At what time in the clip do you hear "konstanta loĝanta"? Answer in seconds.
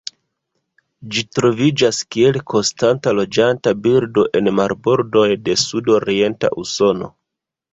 2.53-3.75